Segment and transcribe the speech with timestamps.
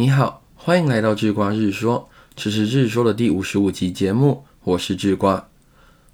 [0.00, 5.50] 你好，欢迎来到智瓜日说，这是日说的第五十五集节目，我是智瓜。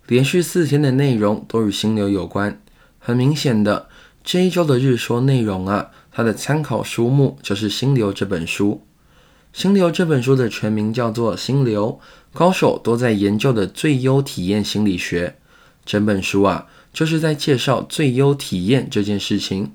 [0.08, 2.60] 连续四天的内容都与心流有关，
[2.98, 3.88] 很明显的，
[4.24, 8.82] 这一周的日说内容啊，它的参考书目就是《心流》这本书。
[9.56, 12.00] 《心流》这本书的全名叫做《心流》，
[12.36, 15.36] 高手都在研究的最优体验心理学。
[15.84, 19.70] 整本书啊，就是在介绍最优体验这件事情。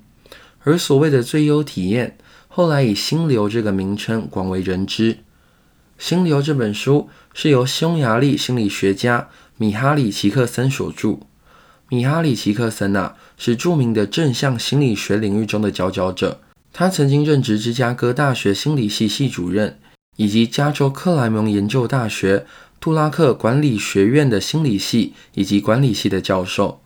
[0.64, 2.18] 而所谓的最优体验，
[2.54, 5.20] 后来以心流这个名称广为人知。
[5.98, 11.20] 心流这本书是由匈牙利心理学家米哈里奇克森所著。
[11.88, 16.42] 米哈里奇克森啊，是著名的正向心理学领域中的佼佼者。
[16.73, 19.80] 他曾经任职芝加哥大学心理系系主任，
[20.18, 22.45] 以及加州克莱蒙研究大学
[22.81, 26.81] 杜拉克管理学院的心理系以及管理系的教授。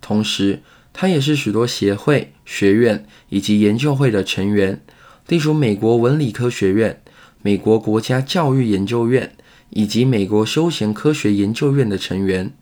[0.00, 0.62] 同时，
[0.94, 4.80] 他也是许多协会、学院以及研究会的成员。
[5.30, 7.00] 例如美国文理科学院、
[7.40, 9.36] 美国国家教育研究院
[9.68, 12.52] 以及美国休闲科学研究院的成员。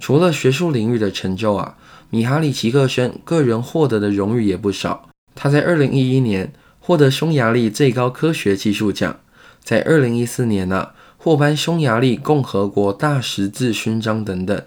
[0.00, 1.76] 除了学术领域的成就啊，
[2.08, 5.10] 米哈里奇克森个人获得的荣誉也不少。
[5.34, 9.20] 他在2011年获得匈牙利最高科学技术奖，
[9.62, 14.56] 在2014年呢获颁匈牙利共和国大十字勋章等等。《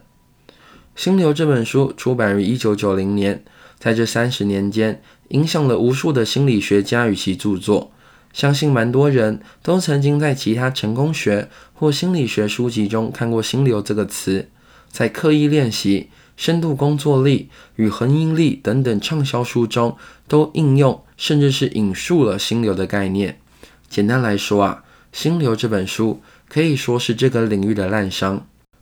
[0.95, 3.43] 心流》这本书出版于1990年，
[3.81, 5.01] 在这三十年间。
[5.31, 7.93] 影响了无数的心理学家与其著作，
[8.33, 14.49] 相信蛮多人都曾经在其他成功学或心理学书籍中看过“心流”这个词，
[14.89, 19.95] 在刻意练习、深度工作力与恒毅力等等畅销书中
[20.27, 23.39] 都应用，甚至是引述了“心流”的概念。
[23.87, 24.83] 简单来说啊，
[25.17, 28.41] 《心流》这本书可以说是这个领域的滥觞。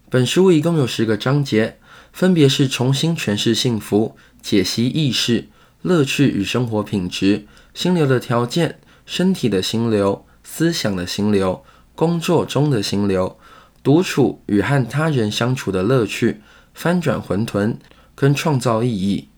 [0.09, 1.77] 本书一共有十个章节，
[2.11, 5.47] 分别是重新诠释幸福、解析意识。
[5.81, 11.63] 乐趣与生活品质、心流的条件、身体的心流、思想的心流、
[11.95, 13.39] 工作中的心流、
[13.81, 16.41] 独处与和他人相处的乐趣、
[16.73, 17.77] 翻转混沌
[18.13, 19.29] 跟创造意义。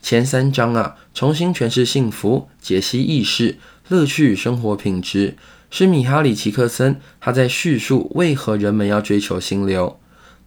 [0.00, 3.58] 前三章啊，重新诠释幸福、解析意识、
[3.88, 5.36] 乐趣与生活品质，
[5.70, 10.00] 是米哈里奇克森他在叙述为何人们要追求心流。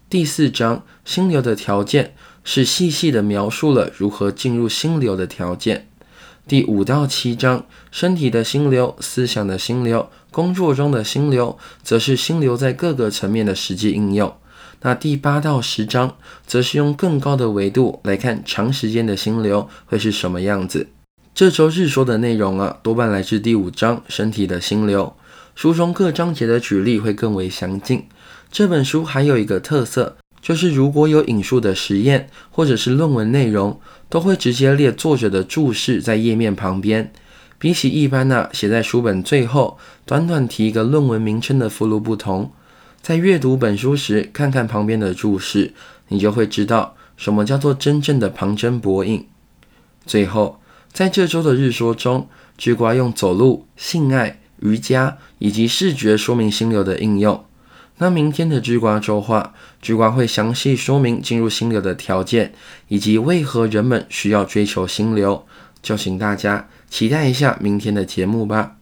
[0.10, 2.16] 第四章，心流的条件。
[2.46, 5.90] 是细细的描述了如何进入心流的条件。
[6.48, 14.32] 第五到七章，身体的心流、思想的心流、工作中的心流，则是心流在各个层面的实际应用。
[14.82, 20.88] 那第八到十章，则是用更高的维度来看长时间的心流会是什么样子。
[21.34, 25.16] 这周日说的内容啊，多半来自第五章身体的心流。
[25.56, 28.06] 书中各章节的举例会更为详尽。
[28.52, 30.18] 这本书还有一个特色。
[30.46, 37.12] 就是如果有引述的实验或者是论文内容，都会直接列作者的注释在页面旁边。
[37.58, 42.52] 比起一般呢写在书本最后，短短提一个论文名称的附录不同，
[43.02, 45.74] 在阅读本书时看看旁边的注释，
[46.10, 49.26] 你就会知道什么叫做真正的旁征博引。
[50.06, 50.62] 最后，
[50.94, 57.44] 在这周的日说中，菊瓜用走路、性爱、瑜伽以及视觉说明心流的应用。
[57.98, 62.54] 那明天的智瓜周话，智瓜会详细说明进入心流的条件，
[62.90, 65.46] 以及为何人们需要追求心流，
[65.82, 68.75] 就请大家期待一下明天的节目吧。